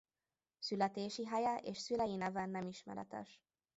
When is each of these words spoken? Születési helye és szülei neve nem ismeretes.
Születési 0.59 1.25
helye 1.25 1.57
és 1.57 1.77
szülei 1.77 2.15
neve 2.15 2.45
nem 2.45 2.67
ismeretes. 2.67 3.41